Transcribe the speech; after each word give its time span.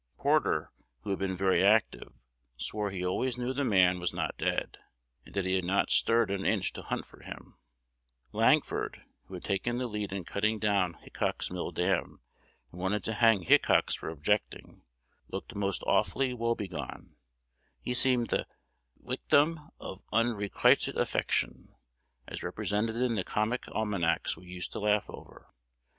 Porter, 0.17 0.71
who 1.03 1.11
had 1.11 1.19
been 1.19 1.37
very 1.37 1.63
active, 1.63 2.11
swore 2.57 2.89
he 2.89 3.05
always 3.05 3.37
knew 3.37 3.53
the 3.53 3.63
man 3.63 3.99
was 3.99 4.15
not 4.15 4.35
dead, 4.35 4.79
and 5.27 5.35
that 5.35 5.45
he 5.45 5.53
had 5.53 5.63
not 5.63 5.91
stirred 5.91 6.31
an 6.31 6.43
inch 6.43 6.73
to 6.73 6.81
hunt 6.81 7.05
for 7.05 7.21
him: 7.21 7.55
Langford, 8.31 9.03
who 9.27 9.35
had 9.35 9.43
taken 9.43 9.77
the 9.77 9.85
lead 9.85 10.11
in 10.11 10.23
cutting 10.23 10.57
down 10.57 10.95
Hickox's 11.03 11.51
mill 11.51 11.69
dam, 11.69 12.19
and 12.71 12.81
wanted 12.81 13.03
to 13.03 13.13
hang 13.13 13.43
Hickox 13.43 13.93
for 13.93 14.09
objecting, 14.09 14.81
looked 15.27 15.53
most 15.53 15.83
awfully 15.85 16.33
woebegone; 16.33 17.15
he 17.79 17.93
seemed 17.93 18.29
the 18.29 18.47
"wictim 18.99 19.69
of 19.79 20.01
hunrequited 20.11 20.95
affection," 20.97 21.75
as 22.27 22.41
represented 22.41 22.95
in 22.95 23.13
the 23.13 23.23
comic 23.23 23.65
almanacs 23.67 24.35
we 24.35 24.47
used 24.47 24.71
to 24.71 24.79
laugh 24.79 25.05
over. 25.07 25.53